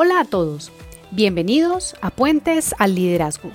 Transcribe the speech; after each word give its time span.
Hola 0.00 0.20
a 0.20 0.24
todos, 0.24 0.70
bienvenidos 1.10 1.96
a 2.00 2.10
Puentes 2.10 2.72
al 2.78 2.94
Liderazgo. 2.94 3.50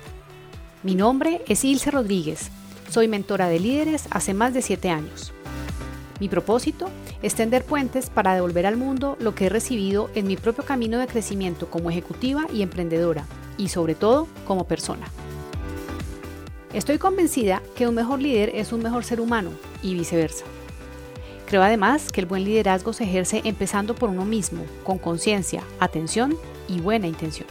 Mi 0.83 0.93
nombre 0.93 1.41
es 1.47 1.63
Ilse 1.63 1.89
Rodríguez, 1.89 2.51
soy 2.89 3.07
mentora 3.07 3.47
de 3.47 3.61
líderes 3.61 4.09
hace 4.11 4.33
más 4.33 4.53
de 4.53 4.61
7 4.61 4.89
años. 4.89 5.31
Mi 6.19 6.27
propósito 6.27 6.89
es 7.21 7.35
tender 7.35 7.63
puentes 7.63 8.09
para 8.09 8.35
devolver 8.35 8.65
al 8.65 8.75
mundo 8.75 9.15
lo 9.21 9.33
que 9.35 9.45
he 9.45 9.49
recibido 9.49 10.09
en 10.15 10.27
mi 10.27 10.35
propio 10.35 10.65
camino 10.65 10.99
de 10.99 11.07
crecimiento 11.07 11.69
como 11.69 11.89
ejecutiva 11.89 12.45
y 12.51 12.61
emprendedora, 12.61 13.25
y 13.57 13.69
sobre 13.69 13.95
todo 13.95 14.27
como 14.45 14.67
persona. 14.67 15.07
Estoy 16.73 16.97
convencida 16.97 17.61
que 17.77 17.87
un 17.87 17.95
mejor 17.95 18.21
líder 18.21 18.51
es 18.53 18.73
un 18.73 18.83
mejor 18.83 19.05
ser 19.05 19.21
humano 19.21 19.51
y 19.81 19.93
viceversa. 19.93 20.43
Creo 21.53 21.61
además 21.61 22.11
que 22.11 22.19
el 22.19 22.25
buen 22.25 22.45
liderazgo 22.45 22.93
se 22.93 23.03
ejerce 23.03 23.41
empezando 23.43 23.93
por 23.93 24.09
uno 24.09 24.25
mismo, 24.25 24.65
con 24.83 24.97
conciencia, 24.97 25.61
atención 25.79 26.35
y 26.67 26.81
buena 26.81 27.05
intención. 27.05 27.47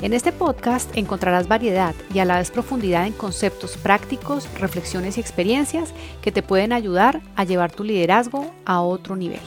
En 0.00 0.14
este 0.14 0.32
podcast 0.32 0.90
encontrarás 0.96 1.48
variedad 1.48 1.94
y 2.14 2.18
a 2.18 2.24
la 2.24 2.38
vez 2.38 2.50
profundidad 2.50 3.06
en 3.06 3.12
conceptos 3.12 3.76
prácticos, 3.76 4.48
reflexiones 4.58 5.18
y 5.18 5.20
experiencias 5.20 5.92
que 6.22 6.32
te 6.32 6.42
pueden 6.42 6.72
ayudar 6.72 7.20
a 7.36 7.44
llevar 7.44 7.72
tu 7.72 7.84
liderazgo 7.84 8.50
a 8.64 8.80
otro 8.80 9.16
nivel. 9.16 9.42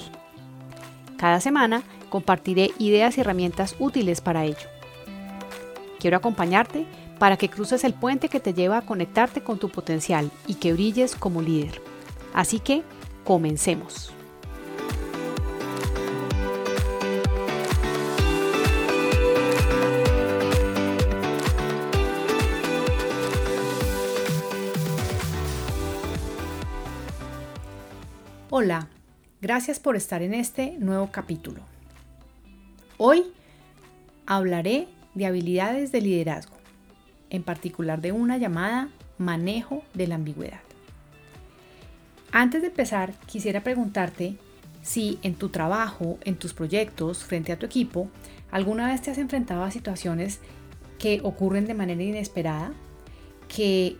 Cada 1.18 1.42
semana 1.42 1.82
compartiré 2.12 2.74
ideas 2.78 3.18
y 3.18 3.22
herramientas 3.22 3.76
útiles 3.80 4.22
para 4.22 4.46
ello. 4.46 4.70
Quiero 6.00 6.18
acompañarte 6.18 6.86
para 7.18 7.38
que 7.38 7.50
cruces 7.50 7.86
el 7.86 7.96
puente 7.96 8.30
que 8.30 8.40
te 8.40 8.54
lleva 8.54 8.78
a 8.78 8.86
conectarte 8.86 9.42
con 9.42 9.58
tu 9.58 9.70
potencial 9.70 10.30
y 10.46 10.54
que 10.54 10.74
brilles 10.74 11.16
como 11.16 11.42
líder. 11.42 11.93
Así 12.34 12.60
que, 12.60 12.84
comencemos. 13.24 14.12
Hola, 28.50 28.88
gracias 29.42 29.80
por 29.80 29.96
estar 29.96 30.22
en 30.22 30.34
este 30.34 30.76
nuevo 30.80 31.10
capítulo. 31.12 31.62
Hoy 32.98 33.34
hablaré 34.26 34.88
de 35.16 35.26
habilidades 35.26 35.92
de 35.92 36.02
liderazgo, 36.02 36.56
en 37.30 37.44
particular 37.44 38.02
de 38.02 38.12
una 38.12 38.38
llamada 38.38 38.90
manejo 39.18 39.84
de 39.94 40.08
la 40.08 40.16
ambigüedad. 40.16 40.62
Antes 42.36 42.64
de 42.64 42.70
empezar, 42.70 43.14
quisiera 43.28 43.62
preguntarte 43.62 44.38
si 44.82 45.20
en 45.22 45.36
tu 45.36 45.50
trabajo, 45.50 46.18
en 46.24 46.36
tus 46.36 46.56
proyectos, 46.56 47.24
frente 47.24 47.52
a 47.52 47.60
tu 47.60 47.68
equipo, 47.68 48.10
alguna 48.50 48.88
vez 48.88 49.04
te 49.04 49.12
has 49.12 49.20
enfrentado 49.20 49.64
a 49.64 49.70
situaciones 49.70 50.40
que 50.98 51.22
ocurren 51.24 51.68
de 51.68 51.76
manera 51.76 52.02
inesperada, 52.02 52.74
que 53.48 53.98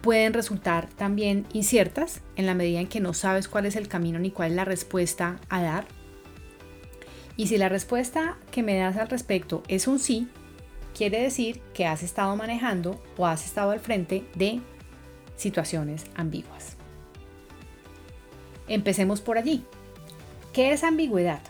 pueden 0.00 0.32
resultar 0.32 0.88
también 0.90 1.44
inciertas 1.52 2.20
en 2.36 2.46
la 2.46 2.54
medida 2.54 2.78
en 2.78 2.86
que 2.86 3.00
no 3.00 3.12
sabes 3.14 3.48
cuál 3.48 3.66
es 3.66 3.74
el 3.74 3.88
camino 3.88 4.20
ni 4.20 4.30
cuál 4.30 4.50
es 4.50 4.56
la 4.56 4.64
respuesta 4.64 5.40
a 5.48 5.60
dar. 5.60 5.88
Y 7.36 7.48
si 7.48 7.58
la 7.58 7.68
respuesta 7.68 8.36
que 8.52 8.62
me 8.62 8.76
das 8.76 8.96
al 8.96 9.08
respecto 9.08 9.64
es 9.66 9.88
un 9.88 9.98
sí, 9.98 10.28
quiere 10.96 11.20
decir 11.20 11.60
que 11.74 11.86
has 11.86 12.04
estado 12.04 12.36
manejando 12.36 13.02
o 13.16 13.26
has 13.26 13.44
estado 13.44 13.72
al 13.72 13.80
frente 13.80 14.24
de 14.36 14.60
situaciones 15.34 16.04
ambiguas. 16.14 16.76
Empecemos 18.68 19.20
por 19.20 19.38
allí. 19.38 19.64
¿Qué 20.52 20.72
es 20.72 20.84
ambigüedad? 20.84 21.40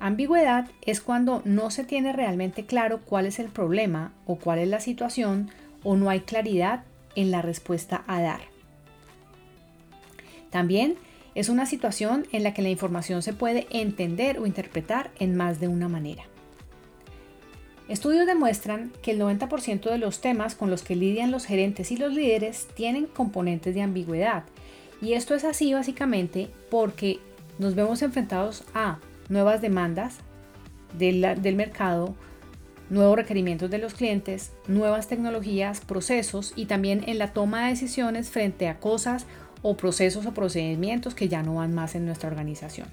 Ambigüedad 0.00 0.68
es 0.82 1.00
cuando 1.00 1.42
no 1.44 1.70
se 1.70 1.84
tiene 1.84 2.12
realmente 2.12 2.64
claro 2.64 3.00
cuál 3.04 3.26
es 3.26 3.38
el 3.38 3.48
problema 3.48 4.12
o 4.26 4.36
cuál 4.36 4.60
es 4.60 4.68
la 4.68 4.80
situación 4.80 5.50
o 5.82 5.96
no 5.96 6.08
hay 6.08 6.20
claridad 6.20 6.84
en 7.16 7.30
la 7.30 7.42
respuesta 7.42 8.04
a 8.06 8.20
dar. 8.20 8.40
También 10.50 10.96
es 11.34 11.48
una 11.48 11.66
situación 11.66 12.26
en 12.32 12.42
la 12.42 12.54
que 12.54 12.62
la 12.62 12.70
información 12.70 13.22
se 13.22 13.32
puede 13.32 13.66
entender 13.70 14.38
o 14.38 14.46
interpretar 14.46 15.10
en 15.18 15.36
más 15.36 15.60
de 15.60 15.68
una 15.68 15.88
manera. 15.88 16.24
Estudios 17.88 18.26
demuestran 18.26 18.92
que 19.02 19.12
el 19.12 19.20
90% 19.20 19.90
de 19.90 19.98
los 19.98 20.20
temas 20.20 20.54
con 20.54 20.70
los 20.70 20.82
que 20.82 20.94
lidian 20.94 21.30
los 21.30 21.46
gerentes 21.46 21.90
y 21.90 21.96
los 21.96 22.12
líderes 22.12 22.68
tienen 22.74 23.06
componentes 23.06 23.74
de 23.74 23.82
ambigüedad 23.82 24.44
y 25.00 25.12
esto 25.12 25.34
es 25.34 25.44
así 25.44 25.74
básicamente 25.74 26.50
porque 26.70 27.20
nos 27.58 27.74
vemos 27.74 28.02
enfrentados 28.02 28.64
a 28.74 28.98
nuevas 29.28 29.60
demandas 29.60 30.18
del, 30.96 31.56
mercado, 31.56 32.14
nuevos 32.90 33.16
requerimientos 33.16 33.70
de 33.70 33.78
los 33.78 33.94
clientes, 33.94 34.52
nuevas 34.66 35.08
tecnologías, 35.08 35.80
procesos 35.80 36.52
y 36.56 36.66
también 36.66 37.04
en 37.06 37.18
la 37.18 37.32
toma 37.32 37.64
de 37.64 37.70
decisiones 37.70 38.30
frente 38.30 38.68
a 38.68 38.80
cosas 38.80 39.26
o 39.62 39.76
procesos 39.76 40.26
o 40.26 40.34
procedimientos 40.34 41.14
que 41.14 41.28
ya 41.28 41.42
no 41.42 41.56
van 41.56 41.74
más 41.74 41.94
en 41.94 42.06
nuestra 42.06 42.28
organización. 42.28 42.88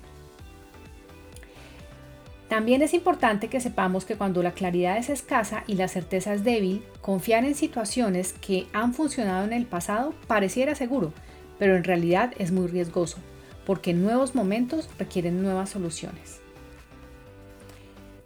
También 2.50 2.84
es 2.84 2.94
importante 2.94 3.48
que 3.48 3.60
sepamos 3.60 4.06
que 4.06 4.16
cuando 4.16 4.44
la 4.44 4.52
claridad 4.52 4.98
es 4.98 5.10
escasa 5.10 5.64
y 5.66 5.76
la 5.76 5.88
certeza 5.88 6.34
es 6.34 6.44
débil, 6.44 6.84
confiar 7.02 7.44
en 7.44 7.56
situaciones 7.56 8.34
que 8.34 8.68
han 8.72 8.94
funcionado 8.94 9.46
en 9.46 9.54
el 9.54 9.66
pasado 9.66 10.14
pareciera 10.28 10.76
seguro, 10.76 11.12
pero 11.60 11.76
en 11.76 11.84
realidad 11.84 12.34
es 12.38 12.52
muy 12.52 12.68
riesgoso, 12.68 13.18
porque 13.66 13.94
nuevos 13.94 14.36
momentos 14.36 14.90
requieren 15.00 15.42
nuevas 15.42 15.70
soluciones. 15.70 16.40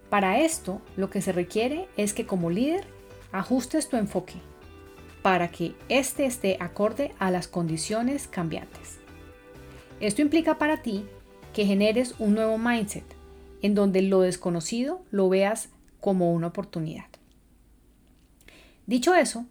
Para 0.10 0.40
esto, 0.40 0.82
lo 0.98 1.10
que 1.10 1.22
se 1.22 1.32
requiere 1.32 1.88
es 1.96 2.14
que 2.14 2.26
como 2.26 2.50
líder 2.50 2.86
ajustes 3.32 3.90
tu 3.90 3.98
enfoque 3.98 4.36
para 5.22 5.50
que 5.50 5.76
éste 5.90 6.26
esté 6.26 6.58
acorde 6.60 7.14
a 7.20 7.30
las 7.30 7.48
condiciones 7.48 8.28
cambiantes. 8.28 9.00
Esto 10.00 10.22
implica 10.22 10.58
para 10.58 10.82
ti 10.82 11.06
que 11.54 11.66
generes 11.66 12.16
un 12.20 12.36
nuevo 12.36 12.58
mindset 12.58 13.04
en 13.62 13.76
donde 13.76 14.02
lo 14.02 14.22
desconocido 14.22 15.02
lo 15.12 15.30
veas 15.30 15.70
como 16.00 16.34
una 16.34 16.48
oportunidad. 16.48 17.06
Dicho 18.88 19.14
eso, 19.14 19.46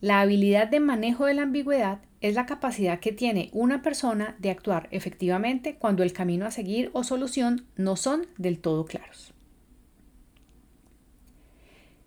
la 0.00 0.20
habilidad 0.20 0.68
de 0.68 0.80
manejo 0.80 1.26
de 1.26 1.34
la 1.34 1.42
ambigüedad 1.42 2.00
es 2.20 2.34
la 2.34 2.46
capacidad 2.46 3.00
que 3.00 3.12
tiene 3.12 3.50
una 3.52 3.82
persona 3.82 4.36
de 4.38 4.50
actuar 4.50 4.88
efectivamente 4.90 5.76
cuando 5.76 6.02
el 6.02 6.12
camino 6.12 6.46
a 6.46 6.50
seguir 6.50 6.90
o 6.92 7.04
solución 7.04 7.66
no 7.76 7.96
son 7.96 8.26
del 8.38 8.58
todo 8.58 8.84
claros. 8.84 9.34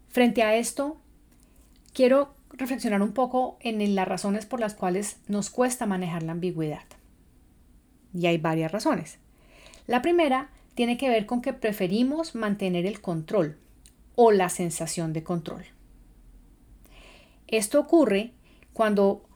Frente 0.09 0.41
a 0.41 0.55
esto, 0.55 0.99
quiero 1.93 2.33
reflexionar 2.51 3.01
un 3.01 3.13
poco 3.13 3.57
en 3.61 3.95
las 3.95 4.07
razones 4.07 4.45
por 4.45 4.59
las 4.59 4.73
cuales 4.73 5.19
nos 5.27 5.49
cuesta 5.49 5.85
manejar 5.85 6.23
la 6.23 6.31
ambigüedad. 6.31 6.85
Y 8.13 8.25
hay 8.25 8.37
varias 8.39 8.71
razones. 8.71 9.19
La 9.85 10.01
primera 10.01 10.49
tiene 10.73 10.97
que 10.97 11.09
ver 11.09 11.25
con 11.25 11.41
que 11.41 11.53
preferimos 11.53 12.33
mantener 12.33 12.85
el 12.85 13.01
control 13.01 13.59
o 14.15 14.31
la 14.31 14.49
sensación 14.49 15.13
de 15.13 15.23
control. 15.23 15.65
Esto 17.47 17.79
ocurre 17.79 18.33
cuando 18.73 19.28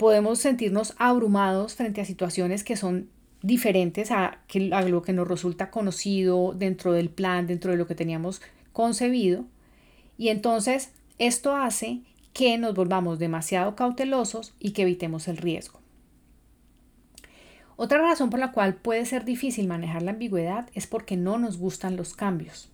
podemos 0.00 0.38
sentirnos 0.38 0.94
abrumados 0.96 1.74
frente 1.74 2.00
a 2.00 2.06
situaciones 2.06 2.64
que 2.64 2.74
son 2.74 3.10
diferentes 3.42 4.10
a, 4.10 4.40
lo 4.88 5.02
que 5.02 5.12
nos 5.12 5.28
resulta 5.28 5.70
conocido 5.70 6.54
dentro 6.56 6.94
del 6.94 7.10
plan, 7.10 7.46
dentro 7.46 7.72
de 7.72 7.76
lo 7.76 7.86
que 7.86 7.94
teníamos 7.94 8.40
concebido. 8.72 9.44
Y 10.16 10.30
entonces 10.30 10.92
esto 11.18 11.54
hace 11.54 12.00
que 12.32 12.56
nos 12.56 12.74
volvamos 12.74 13.18
demasiado 13.18 13.76
cautelosos 13.76 14.54
y 14.58 14.70
que 14.70 14.82
evitemos 14.82 15.28
el 15.28 15.36
riesgo. 15.36 15.80
Otra 17.76 17.98
razón 17.98 18.30
por 18.30 18.40
la 18.40 18.52
cual 18.52 18.76
puede 18.76 19.04
ser 19.04 19.26
difícil 19.26 19.68
manejar 19.68 20.00
la 20.00 20.12
ambigüedad 20.12 20.70
es 20.72 20.86
porque 20.86 21.18
no 21.18 21.36
nos 21.36 21.58
gustan 21.58 21.98
los 21.98 22.14
cambios. 22.14 22.70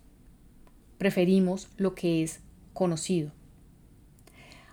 Preferimos 0.97 1.67
lo 1.75 1.93
que 1.93 2.23
es 2.23 2.39
conocido. 2.73 3.33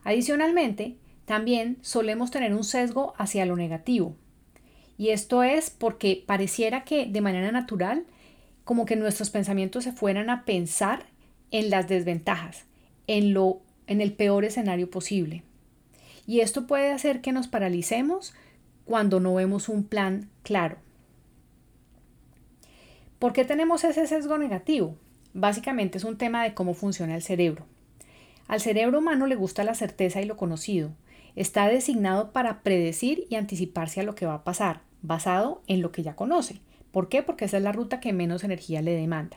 Adicionalmente, 0.04 0.98
también 1.26 1.78
solemos 1.82 2.30
tener 2.30 2.54
un 2.54 2.64
sesgo 2.64 3.14
hacia 3.16 3.46
lo 3.46 3.56
negativo. 3.56 4.16
Y 4.96 5.08
esto 5.08 5.42
es 5.42 5.70
porque 5.70 6.22
pareciera 6.26 6.84
que 6.84 7.06
de 7.06 7.20
manera 7.20 7.50
natural, 7.50 8.04
como 8.64 8.84
que 8.86 8.96
nuestros 8.96 9.30
pensamientos 9.30 9.84
se 9.84 9.92
fueran 9.92 10.30
a 10.30 10.44
pensar 10.44 11.06
en 11.50 11.70
las 11.70 11.88
desventajas, 11.88 12.64
en 13.06 13.34
lo 13.34 13.60
en 13.86 14.00
el 14.00 14.12
peor 14.12 14.44
escenario 14.44 14.90
posible. 14.90 15.42
Y 16.26 16.40
esto 16.40 16.66
puede 16.66 16.90
hacer 16.90 17.20
que 17.20 17.32
nos 17.32 17.48
paralicemos 17.48 18.34
cuando 18.84 19.20
no 19.20 19.34
vemos 19.34 19.68
un 19.68 19.84
plan 19.84 20.30
claro. 20.42 20.78
¿Por 23.18 23.32
qué 23.32 23.44
tenemos 23.44 23.84
ese 23.84 24.06
sesgo 24.06 24.38
negativo? 24.38 24.96
Básicamente 25.32 25.98
es 25.98 26.04
un 26.04 26.16
tema 26.16 26.44
de 26.44 26.54
cómo 26.54 26.74
funciona 26.74 27.14
el 27.14 27.22
cerebro. 27.22 27.66
Al 28.48 28.60
cerebro 28.60 28.98
humano 28.98 29.26
le 29.26 29.36
gusta 29.36 29.64
la 29.64 29.74
certeza 29.74 30.20
y 30.20 30.26
lo 30.26 30.36
conocido, 30.36 30.92
está 31.36 31.68
designado 31.68 32.32
para 32.32 32.62
predecir 32.62 33.26
y 33.28 33.36
anticiparse 33.36 34.00
a 34.00 34.04
lo 34.04 34.14
que 34.14 34.26
va 34.26 34.34
a 34.34 34.44
pasar, 34.44 34.80
basado 35.02 35.62
en 35.66 35.82
lo 35.82 35.92
que 35.92 36.02
ya 36.02 36.16
conoce. 36.16 36.60
¿Por 36.92 37.08
qué? 37.08 37.22
Porque 37.22 37.46
esa 37.46 37.56
es 37.56 37.62
la 37.62 37.72
ruta 37.72 38.00
que 38.00 38.12
menos 38.12 38.44
energía 38.44 38.82
le 38.82 38.94
demanda. 38.94 39.36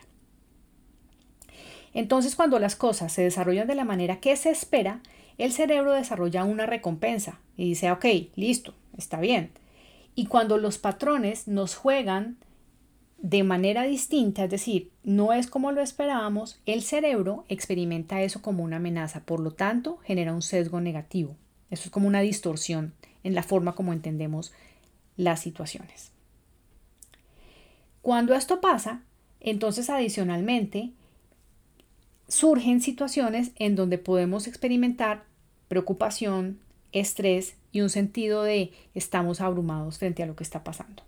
Entonces, 1.94 2.36
cuando 2.36 2.58
las 2.58 2.76
cosas 2.76 3.12
se 3.12 3.22
desarrollan 3.22 3.66
de 3.66 3.74
la 3.74 3.84
manera 3.84 4.20
que 4.20 4.36
se 4.36 4.50
espera, 4.50 5.00
el 5.38 5.52
cerebro 5.52 5.92
desarrolla 5.92 6.44
una 6.44 6.66
recompensa 6.66 7.40
y 7.56 7.70
dice, 7.70 7.90
ok, 7.90 8.04
listo, 8.36 8.74
está 8.96 9.18
bien. 9.20 9.50
Y 10.14 10.26
cuando 10.26 10.58
los 10.58 10.78
patrones 10.78 11.48
nos 11.48 11.74
juegan 11.74 12.36
de 13.18 13.42
manera 13.42 13.82
distinta, 13.82 14.44
es 14.44 14.50
decir, 14.50 14.90
no 15.02 15.32
es 15.32 15.48
como 15.48 15.72
lo 15.72 15.80
esperábamos, 15.80 16.60
el 16.66 16.82
cerebro 16.82 17.44
experimenta 17.48 18.22
eso 18.22 18.42
como 18.42 18.62
una 18.62 18.76
amenaza, 18.76 19.20
por 19.20 19.40
lo 19.40 19.52
tanto 19.52 19.98
genera 19.98 20.34
un 20.34 20.42
sesgo 20.42 20.80
negativo. 20.80 21.36
Eso 21.70 21.84
es 21.84 21.90
como 21.90 22.08
una 22.08 22.20
distorsión 22.20 22.92
en 23.24 23.34
la 23.34 23.42
forma 23.42 23.74
como 23.74 23.92
entendemos 23.92 24.52
las 25.16 25.40
situaciones. 25.40 26.12
Cuando 28.02 28.34
esto 28.34 28.60
pasa, 28.60 29.02
entonces 29.40 29.90
adicionalmente 29.90 30.92
surgen 32.28 32.80
situaciones 32.80 33.52
en 33.56 33.74
donde 33.74 33.98
podemos 33.98 34.46
experimentar 34.46 35.24
preocupación, 35.68 36.58
estrés 36.92 37.56
y 37.72 37.80
un 37.80 37.90
sentido 37.90 38.42
de 38.42 38.72
estamos 38.94 39.40
abrumados 39.40 39.98
frente 39.98 40.22
a 40.22 40.26
lo 40.26 40.36
que 40.36 40.44
está 40.44 40.64
pasando. 40.64 41.02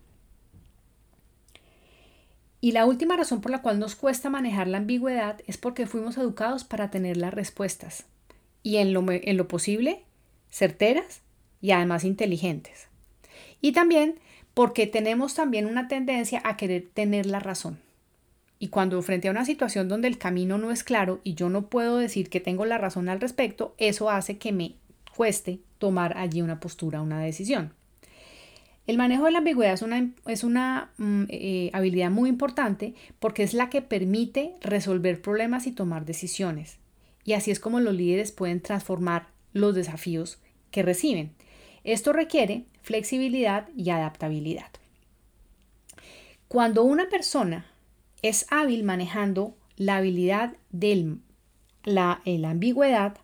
Y 2.60 2.72
la 2.72 2.84
última 2.84 3.16
razón 3.16 3.40
por 3.40 3.50
la 3.50 3.62
cual 3.62 3.78
nos 3.78 3.96
cuesta 3.96 4.28
manejar 4.28 4.68
la 4.68 4.78
ambigüedad 4.78 5.40
es 5.46 5.56
porque 5.56 5.86
fuimos 5.86 6.18
educados 6.18 6.64
para 6.64 6.90
tener 6.90 7.16
las 7.16 7.32
respuestas 7.32 8.04
y 8.62 8.76
en 8.76 8.92
lo, 8.92 9.04
en 9.08 9.36
lo 9.38 9.48
posible 9.48 10.04
certeras 10.50 11.22
y 11.60 11.72
además 11.72 12.04
inteligentes. 12.04 12.88
Y 13.60 13.72
también 13.72 14.18
porque 14.54 14.86
tenemos 14.86 15.34
también 15.34 15.66
una 15.66 15.88
tendencia 15.88 16.42
a 16.44 16.56
querer 16.56 16.88
tener 16.92 17.26
la 17.26 17.40
razón. 17.40 17.78
Y 18.58 18.68
cuando 18.68 19.00
frente 19.00 19.28
a 19.28 19.30
una 19.30 19.46
situación 19.46 19.88
donde 19.88 20.08
el 20.08 20.18
camino 20.18 20.58
no 20.58 20.70
es 20.70 20.84
claro 20.84 21.20
y 21.24 21.34
yo 21.34 21.48
no 21.48 21.68
puedo 21.68 21.96
decir 21.96 22.28
que 22.28 22.40
tengo 22.40 22.66
la 22.66 22.76
razón 22.76 23.08
al 23.08 23.20
respecto, 23.20 23.74
eso 23.78 24.10
hace 24.10 24.36
que 24.36 24.52
me 24.52 24.74
cueste 25.16 25.60
tomar 25.78 26.18
allí 26.18 26.42
una 26.42 26.60
postura, 26.60 27.00
una 27.00 27.20
decisión. 27.20 27.72
El 28.86 28.98
manejo 28.98 29.24
de 29.24 29.30
la 29.30 29.38
ambigüedad 29.38 29.72
es 29.72 29.82
una, 29.82 30.10
es 30.26 30.44
una 30.44 30.90
mm, 30.98 31.24
eh, 31.28 31.70
habilidad 31.72 32.10
muy 32.10 32.28
importante 32.28 32.94
porque 33.18 33.44
es 33.44 33.54
la 33.54 33.70
que 33.70 33.82
permite 33.82 34.54
resolver 34.60 35.22
problemas 35.22 35.66
y 35.66 35.72
tomar 35.72 36.04
decisiones. 36.04 36.78
Y 37.24 37.34
así 37.34 37.50
es 37.50 37.60
como 37.60 37.80
los 37.80 37.94
líderes 37.94 38.32
pueden 38.32 38.60
transformar 38.60 39.28
los 39.52 39.74
desafíos 39.74 40.38
que 40.70 40.82
reciben. 40.82 41.32
Esto 41.84 42.12
requiere 42.12 42.64
flexibilidad 42.82 43.68
y 43.76 43.90
adaptabilidad. 43.90 44.70
Cuando 46.48 46.82
una 46.82 47.08
persona 47.08 47.66
es 48.22 48.46
hábil 48.50 48.82
manejando 48.82 49.54
la 49.76 49.96
habilidad 49.96 50.56
de 50.70 51.16
la, 51.84 52.20
eh, 52.24 52.38
la 52.38 52.50
ambigüedad, 52.50 53.16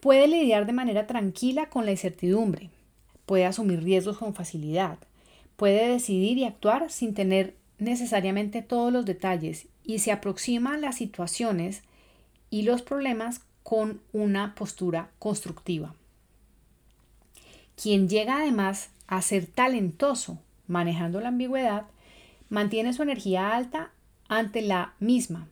puede 0.00 0.28
lidiar 0.28 0.66
de 0.66 0.72
manera 0.72 1.06
tranquila 1.06 1.68
con 1.68 1.84
la 1.84 1.90
incertidumbre, 1.90 2.70
puede 3.26 3.46
asumir 3.46 3.82
riesgos 3.82 4.18
con 4.18 4.34
facilidad, 4.34 4.98
puede 5.56 5.88
decidir 5.88 6.38
y 6.38 6.44
actuar 6.44 6.90
sin 6.90 7.14
tener 7.14 7.56
necesariamente 7.78 8.62
todos 8.62 8.92
los 8.92 9.04
detalles 9.04 9.66
y 9.82 9.98
se 9.98 10.12
aproxima 10.12 10.74
a 10.74 10.78
las 10.78 10.96
situaciones 10.96 11.82
y 12.50 12.62
los 12.62 12.82
problemas 12.82 13.42
con 13.64 14.00
una 14.12 14.54
postura 14.54 15.10
constructiva. 15.18 15.94
Quien 17.74 18.08
llega 18.08 18.36
además 18.36 18.90
a 19.08 19.20
ser 19.20 19.46
talentoso 19.46 20.38
manejando 20.68 21.20
la 21.20 21.28
ambigüedad, 21.28 21.86
mantiene 22.48 22.92
su 22.92 23.02
energía 23.02 23.56
alta 23.56 23.90
ante 24.28 24.62
la 24.62 24.94
misma 25.00 25.48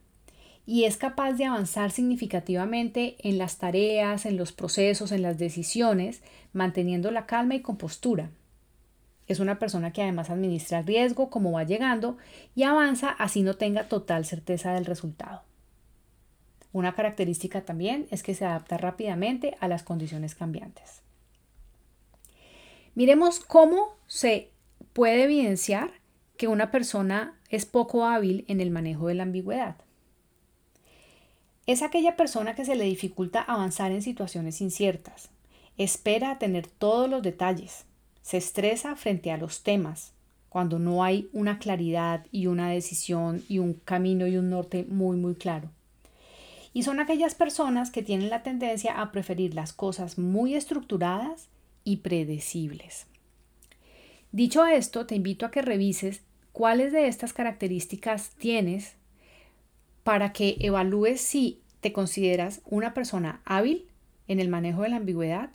y 0.65 0.85
es 0.85 0.97
capaz 0.97 1.33
de 1.33 1.47
avanzar 1.47 1.91
significativamente 1.91 3.17
en 3.29 3.39
las 3.39 3.59
tareas, 3.59 4.27
en 4.27 4.37
los 4.37 4.53
procesos, 4.53 5.11
en 5.11 5.23
las 5.23 5.39
decisiones, 5.39 6.23
manteniendo 6.53 7.11
la 7.11 7.27
calma 7.27 7.57
y 7.57 7.63
compostura. 7.63 8.31
Es 9.27 9.41
una 9.41 9.59
persona 9.59 9.93
que 9.93 10.03
además 10.03 10.31
administra 10.31 10.83
riesgo 10.83 11.31
como 11.31 11.53
va 11.53 11.65
llegando 11.65 12.17
y 12.55 12.63
avanza 12.65 13.09
así 13.11 13.43
no 13.43 13.55
tenga 13.55 13.89
total 13.89 14.25
certeza 14.25 14.73
del 14.73 14.85
resultado. 14.85 15.43
Una 16.73 16.95
característica 16.95 17.65
también 17.65 18.07
es 18.11 18.23
que 18.23 18.35
se 18.35 18.45
adapta 18.45 18.79
rápidamente 18.79 19.57
a 19.61 19.69
las 19.69 19.83
condiciones 19.83 20.35
cambiantes. 20.35 21.03
Miremos 22.95 23.41
cómo 23.41 23.95
se 24.07 24.51
puede 24.93 25.25
evidenciar 25.25 25.93
que 26.37 26.49
una 26.49 26.71
persona 26.71 27.39
es 27.51 27.67
poco 27.67 28.05
hábil 28.05 28.45
en 28.49 28.61
el 28.61 28.71
manejo 28.71 29.09
de 29.09 29.15
la 29.15 29.23
ambigüedad. 29.23 29.77
Es 31.67 31.83
aquella 31.83 32.17
persona 32.17 32.55
que 32.55 32.65
se 32.65 32.75
le 32.75 32.85
dificulta 32.85 33.41
avanzar 33.41 33.93
en 33.93 34.03
situaciones 34.03 34.61
inciertas, 34.61 35.31
espera 35.79 36.33
a 36.33 36.39
tener 36.39 36.67
todos 36.67 37.09
los 37.09 37.23
detalles, 37.23 37.85
se 38.23 38.37
estresa 38.37 38.97
frente 38.97 39.31
a 39.31 39.37
los 39.37 39.63
temas, 39.63 40.13
cuando 40.49 40.79
no 40.79 41.03
hay 41.03 41.31
una 41.33 41.59
claridad 41.59 42.27
y 42.31 42.47
una 42.47 42.69
decisión 42.69 43.43
y 43.49 43.59
un 43.59 43.75
camino 43.75 44.27
y 44.27 44.37
un 44.37 44.51
norte 44.51 44.85
muy 44.89 45.17
muy 45.17 45.35
claro. 45.35 45.71
Y 46.75 46.85
son 46.85 47.01
aquellas 47.01 47.35
personas 47.35 47.91
que 47.91 48.03
tienen 48.03 48.31
la 48.31 48.43
tendencia 48.43 49.01
a 49.01 49.13
preferir 49.13 49.55
las 49.55 49.73
cosas 49.73 50.19
muy 50.19 50.55
estructuradas 50.55 51.49
y 51.85 51.99
predecibles. 51.99 53.07
Dicho 54.33 54.65
esto, 54.65 55.07
te 55.07 55.15
invito 55.15 55.45
a 55.45 55.51
que 55.51 55.61
revises 55.61 56.23
cuáles 56.53 56.93
de 56.93 57.09
estas 57.09 57.33
características 57.33 58.31
tienes 58.31 58.95
para 60.05 60.33
que 60.33 60.57
evalúes 60.61 61.21
si 61.21 61.61
te 61.81 61.93
consideras 61.93 62.63
una 62.65 62.95
persona 62.95 63.41
hábil 63.45 63.87
en 64.29 64.41
el 64.41 64.49
manejo 64.49 64.83
de 64.83 64.89
la 64.89 64.97
ambigüedad 64.97 65.51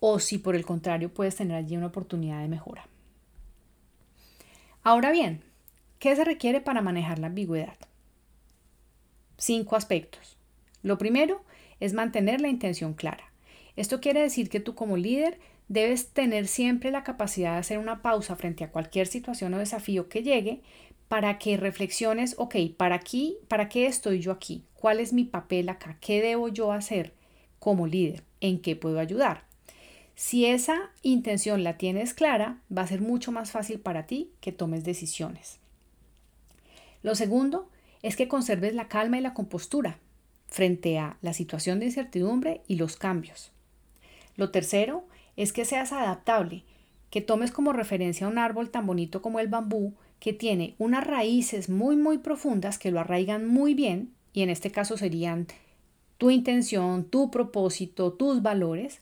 o 0.00 0.18
si 0.18 0.38
por 0.38 0.56
el 0.56 0.66
contrario 0.66 1.14
puedes 1.14 1.36
tener 1.36 1.56
allí 1.56 1.76
una 1.76 1.86
oportunidad 1.86 2.40
de 2.42 2.48
mejora. 2.48 2.86
Ahora 4.82 5.12
bien, 5.12 5.42
¿qué 5.98 6.16
se 6.16 6.24
requiere 6.24 6.60
para 6.60 6.82
manejar 6.82 7.20
la 7.20 7.28
ambigüedad? 7.28 7.76
Cinco 9.38 9.76
aspectos. 9.76 10.36
Lo 10.82 10.98
primero 10.98 11.44
es 11.80 11.92
mantener 11.92 12.40
la 12.40 12.48
intención 12.48 12.94
clara. 12.94 13.32
Esto 13.76 14.00
quiere 14.00 14.20
decir 14.20 14.50
que 14.50 14.60
tú 14.60 14.74
como 14.74 14.96
líder 14.96 15.38
debes 15.68 16.08
tener 16.08 16.46
siempre 16.46 16.90
la 16.90 17.04
capacidad 17.04 17.52
de 17.52 17.58
hacer 17.58 17.78
una 17.78 18.02
pausa 18.02 18.36
frente 18.36 18.64
a 18.64 18.70
cualquier 18.70 19.06
situación 19.06 19.54
o 19.54 19.58
desafío 19.58 20.08
que 20.08 20.22
llegue 20.22 20.60
para 21.08 21.38
que 21.38 21.56
reflexiones, 21.56 22.34
ok, 22.38 22.56
¿para 22.76 22.96
aquí, 22.96 23.36
para 23.48 23.68
qué 23.68 23.86
estoy 23.86 24.20
yo 24.20 24.32
aquí? 24.32 24.64
¿Cuál 24.74 25.00
es 25.00 25.12
mi 25.12 25.24
papel 25.24 25.68
acá? 25.68 25.98
¿Qué 26.00 26.22
debo 26.22 26.48
yo 26.48 26.72
hacer 26.72 27.12
como 27.58 27.86
líder? 27.86 28.22
¿En 28.40 28.60
qué 28.60 28.76
puedo 28.76 28.98
ayudar? 28.98 29.44
Si 30.14 30.46
esa 30.46 30.90
intención 31.02 31.64
la 31.64 31.78
tienes 31.78 32.14
clara, 32.14 32.60
va 32.76 32.82
a 32.82 32.86
ser 32.86 33.00
mucho 33.00 33.32
más 33.32 33.50
fácil 33.50 33.80
para 33.80 34.06
ti 34.06 34.30
que 34.40 34.52
tomes 34.52 34.84
decisiones. 34.84 35.58
Lo 37.02 37.14
segundo 37.14 37.68
es 38.02 38.16
que 38.16 38.28
conserves 38.28 38.74
la 38.74 38.88
calma 38.88 39.18
y 39.18 39.20
la 39.20 39.34
compostura 39.34 39.98
frente 40.52 40.98
a 40.98 41.16
la 41.22 41.32
situación 41.32 41.80
de 41.80 41.86
incertidumbre 41.86 42.60
y 42.68 42.76
los 42.76 42.96
cambios. 42.96 43.50
Lo 44.36 44.50
tercero 44.50 45.04
es 45.36 45.52
que 45.52 45.64
seas 45.64 45.92
adaptable, 45.92 46.62
que 47.08 47.22
tomes 47.22 47.50
como 47.50 47.72
referencia 47.72 48.28
un 48.28 48.36
árbol 48.36 48.70
tan 48.70 48.86
bonito 48.86 49.22
como 49.22 49.40
el 49.40 49.48
bambú, 49.48 49.94
que 50.20 50.34
tiene 50.34 50.74
unas 50.78 51.06
raíces 51.06 51.70
muy 51.70 51.96
muy 51.96 52.18
profundas 52.18 52.78
que 52.78 52.90
lo 52.90 53.00
arraigan 53.00 53.48
muy 53.48 53.72
bien, 53.72 54.12
y 54.34 54.42
en 54.42 54.50
este 54.50 54.70
caso 54.70 54.98
serían 54.98 55.46
tu 56.18 56.30
intención, 56.30 57.04
tu 57.04 57.30
propósito, 57.30 58.12
tus 58.12 58.42
valores, 58.42 59.00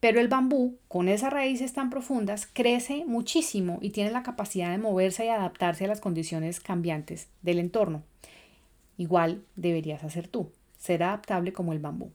pero 0.00 0.20
el 0.20 0.28
bambú, 0.28 0.76
con 0.88 1.08
esas 1.08 1.32
raíces 1.32 1.72
tan 1.72 1.88
profundas, 1.88 2.48
crece 2.52 3.04
muchísimo 3.06 3.78
y 3.80 3.90
tiene 3.90 4.10
la 4.10 4.24
capacidad 4.24 4.72
de 4.72 4.78
moverse 4.78 5.24
y 5.24 5.28
adaptarse 5.28 5.84
a 5.84 5.88
las 5.88 6.00
condiciones 6.00 6.58
cambiantes 6.58 7.28
del 7.42 7.60
entorno. 7.60 8.02
Igual 8.96 9.42
deberías 9.56 10.04
hacer 10.04 10.28
tú, 10.28 10.50
ser 10.84 11.02
adaptable 11.02 11.52
como 11.54 11.72
el 11.72 11.78
bambú. 11.78 12.10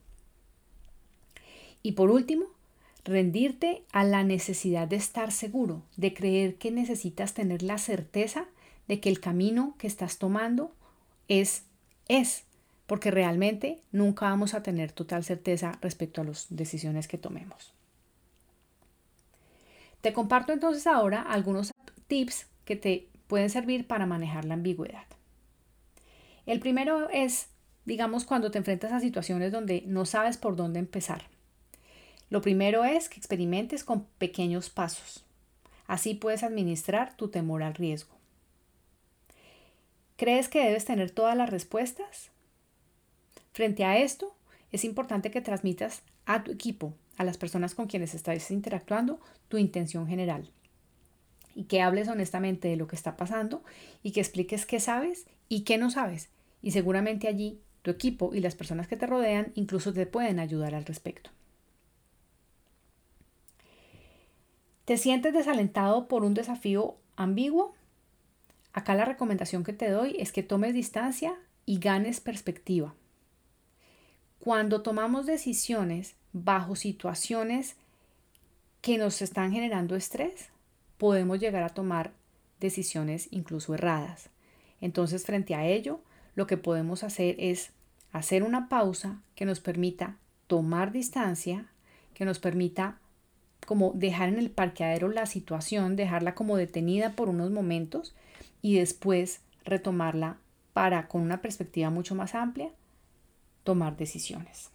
Y 1.82 1.94
por 1.94 2.12
último, 2.12 2.46
rendirte 3.04 3.84
a 3.92 4.04
la 4.04 4.24
necesidad 4.24 4.88
de 4.88 4.98
estar 4.98 5.32
seguro, 5.32 5.82
de 5.98 6.14
creer 6.14 6.56
que 6.56 6.70
necesitas 6.70 7.34
tener 7.34 7.64
la 7.64 7.80
certeza 7.80 8.46
de 8.88 9.00
que 9.00 9.10
el 9.10 9.20
camino 9.20 9.74
que 9.80 9.88
estás 9.88 10.20
tomando 10.20 10.72
es, 11.28 11.64
es, 12.08 12.44
porque 12.86 13.10
realmente 13.10 13.82
nunca 13.92 14.30
vamos 14.30 14.54
a 14.54 14.62
tener 14.62 14.92
total 14.92 15.24
certeza 15.24 15.80
respecto 15.82 16.22
a 16.22 16.26
las 16.26 16.48
decisiones 16.50 17.08
que 17.08 17.18
tomemos. 17.18 17.74
Te 20.02 20.14
comparto 20.14 20.54
entonces 20.54 20.86
ahora 20.86 21.24
algunos 21.24 21.72
tips 22.08 22.46
que 22.66 22.76
te 22.76 23.08
pueden 23.28 23.50
servir 23.50 23.88
para 23.88 24.06
manejar 24.06 24.46
la 24.46 24.54
ambigüedad. 24.54 25.06
El 26.46 26.60
primero 26.60 27.10
es, 27.10 27.48
digamos, 27.90 28.24
cuando 28.24 28.52
te 28.52 28.60
enfrentas 28.60 28.92
a 28.92 29.00
situaciones 29.00 29.52
donde 29.52 29.84
no 29.88 30.06
sabes 30.06 30.38
por 30.38 30.56
dónde 30.56 30.78
empezar. 30.78 31.24
Lo 32.30 32.40
primero 32.40 32.86
es 32.86 33.10
que 33.10 33.18
experimentes 33.18 33.84
con 33.84 34.06
pequeños 34.20 34.70
pasos. 34.70 35.26
Así 35.88 36.14
puedes 36.14 36.44
administrar 36.44 37.18
tu 37.18 37.30
temor 37.30 37.64
al 37.64 37.74
riesgo. 37.74 38.16
¿Crees 40.18 40.50
que 40.50 40.64
debes 40.64 40.86
tener 40.86 41.10
todas 41.10 41.36
las 41.36 41.50
respuestas? 41.50 42.30
Frente 43.54 43.84
a 43.84 43.98
esto, 43.98 44.36
es 44.72 44.86
importante 44.86 45.32
que 45.32 45.42
transmitas 45.42 46.04
a 46.28 46.44
tu 46.44 46.52
equipo, 46.52 46.94
a 47.18 47.24
las 47.24 47.40
personas 47.40 47.74
con 47.74 47.88
quienes 47.88 48.14
estás 48.14 48.52
interactuando, 48.52 49.20
tu 49.48 49.58
intención 49.58 50.06
general. 50.06 50.52
Y 51.56 51.64
que 51.64 51.82
hables 51.82 52.08
honestamente 52.08 52.68
de 52.68 52.76
lo 52.76 52.86
que 52.86 52.96
está 52.96 53.18
pasando 53.18 53.64
y 54.04 54.12
que 54.12 54.20
expliques 54.20 54.68
qué 54.68 54.80
sabes 54.80 55.26
y 55.48 55.62
qué 55.62 55.80
no 55.80 55.90
sabes. 55.90 56.30
Y 56.62 56.70
seguramente 56.70 57.28
allí 57.28 57.60
tu 57.82 57.92
equipo 57.92 58.34
y 58.34 58.42
las 58.42 58.56
personas 58.56 58.88
que 58.88 58.98
te 58.98 59.08
rodean 59.08 59.52
incluso 59.56 59.94
te 59.94 60.06
pueden 60.06 60.40
ayudar 60.40 60.76
al 60.76 60.86
respecto. 60.86 61.30
¿Te 64.86 64.98
sientes 64.98 65.34
desalentado 65.34 66.08
por 66.08 66.24
un 66.24 66.34
desafío 66.34 66.96
ambiguo? 67.16 67.76
Acá 68.74 68.96
la 68.96 69.06
recomendación 69.06 69.64
que 69.64 69.74
te 69.74 69.90
doy 69.90 70.16
es 70.20 70.32
que 70.32 70.44
tomes 70.44 70.74
distancia 70.74 71.36
y 71.66 71.80
ganes 71.80 72.20
perspectiva. 72.20 72.96
Cuando 74.40 74.82
tomamos 74.82 75.26
decisiones 75.26 76.16
bajo 76.34 76.76
situaciones 76.76 77.76
que 78.82 78.98
nos 78.98 79.22
están 79.22 79.52
generando 79.52 79.96
estrés, 79.96 80.50
podemos 80.98 81.40
llegar 81.40 81.64
a 81.64 81.70
tomar 81.70 82.12
decisiones 82.60 83.28
incluso 83.32 83.74
erradas. 83.74 84.30
Entonces, 84.82 85.26
frente 85.26 85.56
a 85.56 85.66
ello, 85.66 86.02
lo 86.40 86.48
que 86.48 86.56
podemos 86.56 87.04
hacer 87.04 87.36
es 87.38 87.72
hacer 88.14 88.44
una 88.44 88.70
pausa 88.70 89.22
que 89.36 89.44
nos 89.44 89.60
permita 89.60 90.16
tomar 90.48 90.94
distancia, 90.94 91.66
que 92.14 92.24
nos 92.24 92.40
permita 92.40 92.98
como 93.66 93.92
dejar 93.94 94.30
en 94.30 94.40
el 94.40 94.50
parqueadero 94.50 95.10
la 95.10 95.26
situación, 95.26 95.98
dejarla 95.98 96.36
como 96.36 96.56
detenida 96.56 97.12
por 97.12 97.28
unos 97.28 97.52
momentos 97.52 98.16
y 98.62 98.78
después 98.78 99.42
retomarla 99.66 100.38
para, 100.72 101.10
con 101.10 101.24
una 101.24 101.42
perspectiva 101.42 101.90
mucho 101.90 102.16
más 102.16 102.36
amplia, 102.36 102.70
tomar 103.66 103.98
decisiones. 103.98 104.70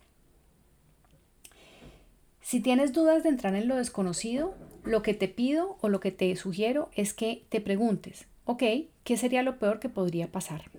Si 2.43 2.61
tienes 2.61 2.93
dudas 2.93 3.23
de 3.23 3.31
entrar 3.31 3.55
en 3.55 3.69
lo 3.69 3.77
desconocido, 3.77 4.55
lo 4.85 5.01
que 5.01 5.15
te 5.15 5.29
pido 5.29 5.79
o 5.81 5.89
lo 5.89 5.99
que 6.01 6.13
te 6.13 6.37
sugiero 6.37 6.91
es 6.95 7.15
que 7.15 7.47
te 7.49 7.63
preguntes, 7.63 8.27
ok, 8.45 8.63
¿qué 9.03 9.17
sería 9.17 9.43
lo 9.43 9.59
peor 9.59 9.81
que 9.81 9.89
podría 9.89 10.31
pasar? 10.31 10.71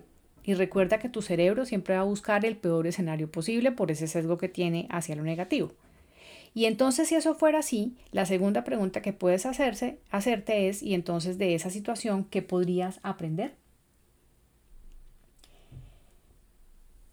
Y 0.46 0.54
recuerda 0.54 0.98
que 0.98 1.08
tu 1.08 1.20
cerebro 1.20 1.66
siempre 1.66 1.96
va 1.96 2.02
a 2.02 2.04
buscar 2.04 2.46
el 2.46 2.56
peor 2.56 2.86
escenario 2.86 3.30
posible 3.30 3.72
por 3.72 3.90
ese 3.90 4.06
sesgo 4.06 4.38
que 4.38 4.48
tiene 4.48 4.86
hacia 4.90 5.16
lo 5.16 5.24
negativo. 5.24 5.72
Y 6.54 6.64
entonces 6.64 7.08
si 7.08 7.16
eso 7.16 7.34
fuera 7.34 7.58
así, 7.58 7.96
la 8.12 8.24
segunda 8.24 8.64
pregunta 8.64 9.02
que 9.02 9.12
puedes 9.12 9.44
hacerse, 9.44 9.98
hacerte 10.10 10.68
es, 10.68 10.82
y 10.82 10.94
entonces 10.94 11.36
de 11.36 11.54
esa 11.54 11.68
situación, 11.68 12.24
¿qué 12.24 12.40
podrías 12.40 13.00
aprender? 13.02 13.56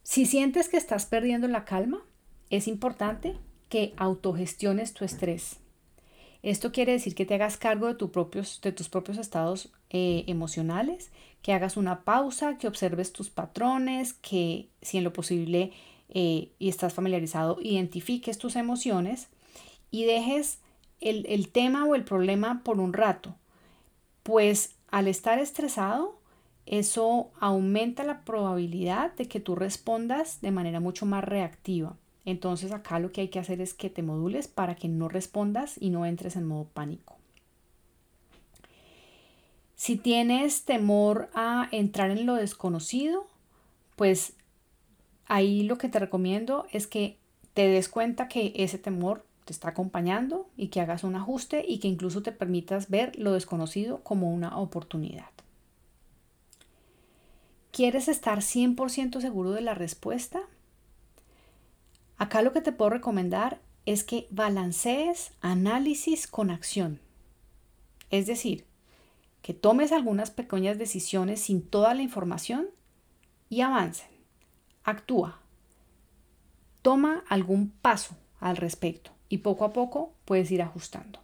Si 0.04 0.26
sientes 0.28 0.70
que 0.70 0.78
estás 0.78 1.08
perdiendo 1.08 1.48
la 1.48 1.66
calma, 1.66 2.04
es 2.52 2.68
importante 2.68 3.36
que 3.68 3.94
autogestiones 3.98 4.94
tu 4.94 5.04
estrés. 5.06 5.58
Esto 6.44 6.74
quiere 6.74 6.92
decir 6.92 7.16
que 7.16 7.26
te 7.26 7.36
hagas 7.36 7.56
cargo 7.56 7.88
de, 7.88 7.96
propios, 8.08 8.60
de 8.62 8.74
tus 8.74 8.90
propios 8.90 9.18
estados 9.18 9.72
eh, 9.90 10.26
emocionales, 10.28 11.10
que 11.42 11.54
hagas 11.54 11.78
una 11.78 12.04
pausa, 12.04 12.58
que 12.58 12.68
observes 12.68 13.14
tus 13.14 13.30
patrones, 13.30 14.12
que 14.12 14.68
si 14.82 14.98
en 14.98 15.06
lo 15.06 15.14
posible 15.14 15.72
eh, 16.10 16.52
y 16.60 16.68
estás 16.68 16.94
familiarizado, 16.94 17.58
identifiques 17.62 18.38
tus 18.38 18.58
emociones 18.58 19.30
y 19.90 20.04
dejes 20.04 20.60
el, 21.00 21.26
el 21.30 21.48
tema 21.48 21.86
o 21.86 21.96
el 21.96 22.04
problema 22.04 22.62
por 22.66 22.82
un 22.82 22.92
rato. 22.92 23.36
Pues 24.24 24.76
al 24.92 25.08
estar 25.08 25.40
estresado, 25.40 26.20
eso 26.66 27.32
aumenta 27.40 28.04
la 28.04 28.26
probabilidad 28.26 29.14
de 29.14 29.30
que 29.30 29.40
tú 29.40 29.56
respondas 29.56 30.42
de 30.42 30.52
manera 30.52 30.82
mucho 30.82 31.06
más 31.06 31.24
reactiva. 31.24 31.96
Entonces 32.26 32.72
acá 32.72 33.00
lo 33.00 33.12
que 33.12 33.22
hay 33.22 33.28
que 33.28 33.40
hacer 33.40 33.62
es 33.62 33.74
que 33.74 33.90
te 33.90 34.04
modules 34.04 34.48
para 34.48 34.76
que 34.76 34.88
no 34.88 35.10
respondas 35.10 35.76
y 35.80 35.90
no 35.90 36.06
entres 36.06 36.36
en 36.36 36.46
modo 36.46 36.66
pánico. 36.66 37.18
Si 39.76 39.98
tienes 39.98 40.64
temor 40.64 41.30
a 41.34 41.68
entrar 41.72 42.10
en 42.12 42.26
lo 42.26 42.36
desconocido, 42.36 43.28
pues 43.96 44.34
ahí 45.26 45.64
lo 45.64 45.78
que 45.78 45.90
te 45.90 46.00
recomiendo 46.00 46.66
es 46.72 46.88
que 46.88 47.18
te 47.54 47.68
des 47.68 47.90
cuenta 47.90 48.28
que 48.28 48.54
ese 48.56 48.78
temor 48.78 49.26
te 49.46 49.52
está 49.52 49.70
acompañando 49.70 50.48
y 50.56 50.68
que 50.68 50.80
hagas 50.80 51.04
un 51.04 51.16
ajuste 51.16 51.66
y 51.68 51.80
que 51.80 51.90
incluso 51.90 52.24
te 52.24 52.32
permitas 52.32 52.90
ver 52.90 53.18
lo 53.20 53.34
desconocido 53.34 54.00
como 54.04 54.32
una 54.32 54.58
oportunidad. 54.58 55.30
¿Quieres 57.72 58.08
estar 58.08 58.40
100% 58.40 59.20
seguro 59.20 59.52
de 59.52 59.62
la 59.62 59.74
respuesta? 59.74 60.44
Acá 62.18 62.42
lo 62.42 62.54
que 62.54 62.62
te 62.62 62.72
puedo 62.72 62.90
recomendar 62.90 63.60
es 63.86 64.04
que 64.04 64.28
balancees 64.30 65.32
análisis 65.42 66.28
con 66.28 66.52
acción. 66.52 67.00
Es 68.10 68.28
decir, 68.28 68.66
que 69.42 69.54
tomes 69.54 69.92
algunas 69.92 70.32
pequeñas 70.32 70.78
decisiones 70.78 71.42
sin 71.42 71.62
toda 71.62 71.94
la 71.94 72.02
información 72.02 72.68
y 73.50 73.62
avancen. 73.62 74.08
Actúa. 74.84 75.40
Toma 76.82 77.24
algún 77.28 77.70
paso 77.70 78.16
al 78.40 78.58
respecto 78.58 79.12
y 79.30 79.40
poco 79.40 79.66
a 79.66 79.74
poco 79.74 80.14
puedes 80.26 80.52
ir 80.52 80.62
ajustando. 80.62 81.20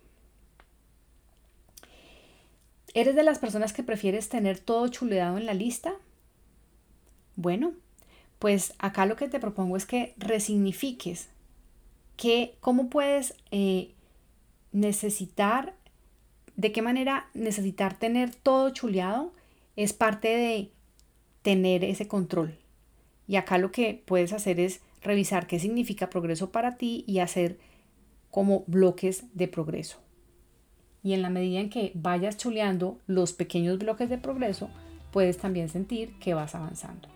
¿Eres 2.94 3.16
de 3.16 3.24
las 3.24 3.40
personas 3.40 3.72
que 3.72 3.84
prefieres 3.84 4.30
tener 4.30 4.60
todo 4.60 4.88
chuleado 4.88 5.38
en 5.38 5.46
la 5.46 5.54
lista? 5.54 5.94
Bueno, 7.36 7.74
pues 8.40 8.74
acá 8.80 9.06
lo 9.06 9.18
que 9.18 9.28
te 9.28 9.40
propongo 9.40 9.76
es 9.78 9.86
que 9.86 10.14
resignifiques 10.18 11.30
que 12.16 12.56
cómo 12.60 12.90
puedes 12.90 13.34
eh, 13.52 13.92
necesitar, 14.72 15.76
de 16.56 16.72
qué 16.72 16.82
manera 16.82 17.30
necesitar 17.34 17.98
tener 17.98 18.34
todo 18.34 18.70
chuleado 18.72 19.34
es 19.76 19.94
parte 19.94 20.28
de 20.30 20.72
tener 21.42 21.84
ese 21.84 22.08
control. 22.08 22.58
Y 23.28 23.36
acá 23.36 23.58
lo 23.58 23.72
que 23.72 24.04
puedes 24.06 24.34
hacer 24.34 24.60
es 24.60 24.82
revisar 25.02 25.48
qué 25.48 25.60
significa 25.60 26.10
progreso 26.10 26.52
para 26.52 26.76
ti 26.76 27.04
y 27.08 27.20
hacer 27.20 27.58
como 28.32 28.64
bloques 28.68 29.24
de 29.34 29.48
progreso. 29.48 30.00
Y 31.04 31.14
en 31.14 31.22
la 31.22 31.30
medida 31.30 31.60
en 31.60 31.70
que 31.70 31.92
vayas 31.96 32.38
chuleando 32.38 32.98
los 33.08 33.32
pequeños 33.32 33.80
bloques 33.80 34.10
de 34.10 34.18
progreso, 34.18 34.70
puedes 35.12 35.38
también 35.38 35.70
sentir 35.70 36.14
que 36.20 36.34
vas 36.34 36.56
avanzando. 36.56 37.08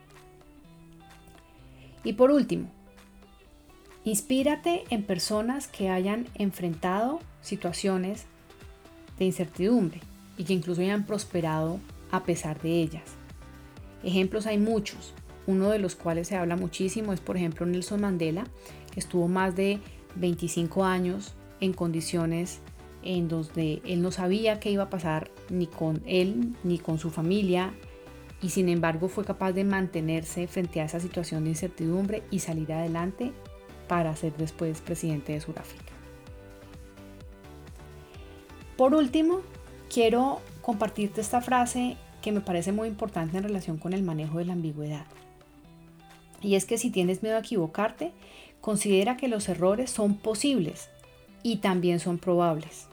Y 2.03 2.13
por 2.13 2.31
último, 2.31 2.69
inspírate 4.03 4.83
en 4.89 5.03
personas 5.03 5.67
que 5.67 5.89
hayan 5.89 6.27
enfrentado 6.35 7.19
situaciones 7.41 8.25
de 9.17 9.25
incertidumbre 9.25 10.01
y 10.37 10.43
que 10.43 10.53
incluso 10.53 10.81
hayan 10.81 11.05
prosperado 11.05 11.79
a 12.11 12.23
pesar 12.23 12.61
de 12.61 12.81
ellas. 12.81 13.03
Ejemplos 14.03 14.45
hay 14.45 14.57
muchos, 14.57 15.13
uno 15.47 15.69
de 15.69 15.79
los 15.79 15.95
cuales 15.95 16.27
se 16.27 16.35
habla 16.35 16.55
muchísimo 16.55 17.13
es 17.13 17.19
por 17.19 17.37
ejemplo 17.37 17.65
Nelson 17.65 18.01
Mandela, 18.01 18.45
que 18.91 18.99
estuvo 18.99 19.27
más 19.27 19.55
de 19.55 19.79
25 20.15 20.83
años 20.83 21.33
en 21.59 21.73
condiciones 21.73 22.59
en 23.03 23.27
donde 23.27 23.81
él 23.85 24.01
no 24.01 24.11
sabía 24.11 24.59
qué 24.59 24.71
iba 24.71 24.83
a 24.83 24.89
pasar 24.89 25.31
ni 25.49 25.67
con 25.67 26.01
él 26.05 26.55
ni 26.63 26.79
con 26.79 26.99
su 26.99 27.09
familia 27.09 27.73
y 28.43 28.49
sin 28.49 28.67
embargo 28.67 29.07
fue 29.07 29.23
capaz 29.23 29.53
de 29.53 29.63
mantenerse 29.63 30.47
frente 30.47 30.81
a 30.81 30.85
esa 30.85 30.99
situación 30.99 31.45
de 31.45 31.51
incertidumbre 31.51 32.23
y 32.29 32.39
salir 32.39 32.71
adelante 32.73 33.31
para 33.87 34.15
ser 34.15 34.35
después 34.35 34.81
presidente 34.81 35.31
de 35.31 35.41
Sudáfrica. 35.41 35.93
Por 38.77 38.93
último, 38.93 39.39
quiero 39.91 40.41
compartirte 40.61 41.21
esta 41.21 41.41
frase 41.41 41.95
que 42.21 42.33
me 42.33 42.41
parece 42.41 42.73
muy 42.73 42.89
importante 42.89 43.37
en 43.37 43.43
relación 43.43 43.77
con 43.77 43.93
el 43.93 44.03
manejo 44.03 44.39
de 44.39 44.45
la 44.45 44.53
ambigüedad. 44.53 45.05
Y 46.41 46.55
es 46.55 46.65
que 46.65 46.77
si 46.77 46.89
tienes 46.89 47.23
miedo 47.23 47.37
a 47.37 47.39
equivocarte, 47.39 48.11
considera 48.59 49.15
que 49.15 49.29
los 49.29 49.47
errores 49.47 49.89
son 49.89 50.15
posibles 50.15 50.89
y 51.43 51.57
también 51.57 52.01
son 52.01 52.17
probables. 52.17 52.87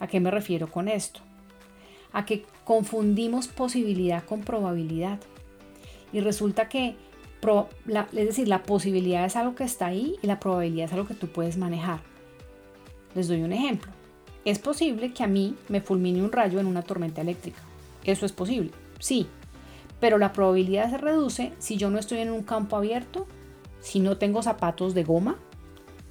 ¿A 0.00 0.06
qué 0.06 0.18
me 0.18 0.30
refiero 0.30 0.70
con 0.70 0.88
esto? 0.88 1.20
a 2.16 2.24
que 2.24 2.46
confundimos 2.66 3.46
posibilidad 3.46 4.24
con 4.24 4.40
probabilidad. 4.40 5.20
Y 6.12 6.20
resulta 6.20 6.68
que, 6.68 6.96
es 8.12 8.26
decir, 8.26 8.48
la 8.48 8.64
posibilidad 8.64 9.24
es 9.24 9.36
algo 9.36 9.54
que 9.54 9.62
está 9.62 9.86
ahí 9.86 10.16
y 10.20 10.26
la 10.26 10.40
probabilidad 10.40 10.86
es 10.86 10.92
algo 10.92 11.06
que 11.06 11.14
tú 11.14 11.28
puedes 11.28 11.56
manejar. 11.56 12.00
Les 13.14 13.28
doy 13.28 13.42
un 13.42 13.52
ejemplo. 13.52 13.92
Es 14.44 14.58
posible 14.58 15.12
que 15.12 15.22
a 15.22 15.28
mí 15.28 15.54
me 15.68 15.80
fulmine 15.80 16.22
un 16.22 16.32
rayo 16.32 16.58
en 16.58 16.66
una 16.66 16.82
tormenta 16.82 17.20
eléctrica. 17.20 17.62
Eso 18.02 18.26
es 18.26 18.32
posible, 18.32 18.72
sí. 18.98 19.28
Pero 20.00 20.18
la 20.18 20.32
probabilidad 20.32 20.90
se 20.90 20.98
reduce 20.98 21.52
si 21.58 21.76
yo 21.76 21.88
no 21.88 22.00
estoy 22.00 22.18
en 22.18 22.30
un 22.30 22.42
campo 22.42 22.76
abierto, 22.76 23.28
si 23.80 24.00
no 24.00 24.18
tengo 24.18 24.42
zapatos 24.42 24.92
de 24.92 25.04
goma 25.04 25.36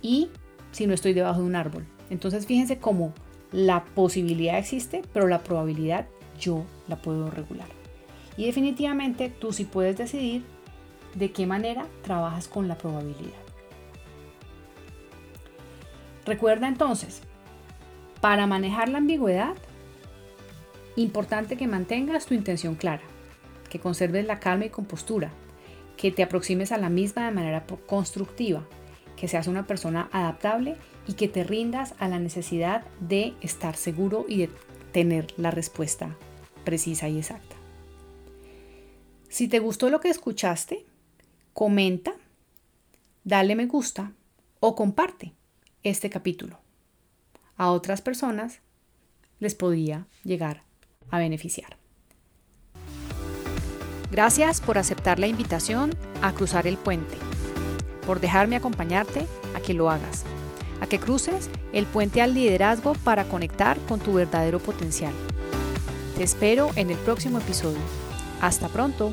y 0.01 0.29
si 0.71 0.87
no 0.87 0.93
estoy 0.93 1.11
debajo 1.11 1.41
de 1.41 1.47
un 1.47 1.55
árbol. 1.57 1.85
Entonces 2.09 2.45
fíjense 2.45 2.77
cómo 2.77 3.13
la 3.51 3.83
posibilidad 3.83 4.57
existe, 4.57 5.01
pero 5.13 5.27
la 5.27 5.43
probabilidad 5.43 6.07
yo 6.39 6.65
la 6.87 6.97
puedo 6.97 7.29
regular. 7.29 7.67
Y 8.37 8.45
definitivamente 8.45 9.29
tú 9.29 9.53
sí 9.53 9.65
puedes 9.65 9.97
decidir 9.97 10.43
de 11.13 11.31
qué 11.31 11.45
manera 11.45 11.87
trabajas 12.03 12.47
con 12.47 12.67
la 12.67 12.77
probabilidad. 12.77 13.31
Recuerda 16.25 16.67
entonces, 16.67 17.21
para 18.19 18.47
manejar 18.47 18.89
la 18.89 18.97
ambigüedad, 18.97 19.55
importante 20.95 21.57
que 21.57 21.67
mantengas 21.67 22.25
tu 22.25 22.33
intención 22.33 22.75
clara, 22.75 23.03
que 23.69 23.79
conserves 23.79 24.25
la 24.25 24.39
calma 24.39 24.65
y 24.65 24.69
compostura, 24.69 25.31
que 25.97 26.11
te 26.11 26.23
aproximes 26.23 26.71
a 26.71 26.77
la 26.77 26.89
misma 26.89 27.25
de 27.25 27.31
manera 27.31 27.65
constructiva, 27.85 28.63
que 29.15 29.27
seas 29.27 29.47
una 29.47 29.65
persona 29.65 30.09
adaptable 30.11 30.75
y 31.07 31.13
que 31.13 31.27
te 31.27 31.43
rindas 31.43 31.93
a 31.99 32.07
la 32.07 32.19
necesidad 32.19 32.83
de 32.99 33.33
estar 33.41 33.75
seguro 33.75 34.25
y 34.27 34.39
de 34.39 34.49
tener 34.91 35.27
la 35.37 35.51
respuesta 35.51 36.17
precisa 36.65 37.07
y 37.07 37.19
exacta. 37.19 37.55
Si 39.29 39.47
te 39.47 39.59
gustó 39.59 39.89
lo 39.89 39.99
que 40.01 40.09
escuchaste, 40.09 40.85
comenta, 41.53 42.13
dale 43.23 43.55
me 43.55 43.65
gusta 43.65 44.11
o 44.59 44.75
comparte 44.75 45.33
este 45.83 46.09
capítulo. 46.09 46.59
A 47.55 47.71
otras 47.71 48.01
personas 48.01 48.59
les 49.39 49.55
podría 49.55 50.07
llegar 50.23 50.63
a 51.11 51.19
beneficiar. 51.19 51.77
Gracias 54.11 54.61
por 54.61 54.77
aceptar 54.77 55.19
la 55.19 55.27
invitación 55.27 55.91
a 56.21 56.33
cruzar 56.33 56.67
el 56.67 56.77
puente, 56.77 57.15
por 58.05 58.19
dejarme 58.19 58.55
acompañarte 58.55 59.25
a 59.55 59.59
que 59.59 59.73
lo 59.73 59.89
hagas, 59.89 60.23
a 60.79 60.87
que 60.87 60.99
cruces 60.99 61.49
el 61.73 61.85
puente 61.85 62.21
al 62.21 62.33
liderazgo 62.33 62.93
para 62.93 63.25
conectar 63.25 63.77
con 63.87 63.99
tu 63.99 64.13
verdadero 64.13 64.59
potencial. 64.59 65.13
Te 66.15 66.23
espero 66.23 66.69
en 66.77 66.91
el 66.91 66.97
próximo 66.97 67.39
episodio. 67.39 67.81
Hasta 68.39 68.69
pronto. 68.69 69.11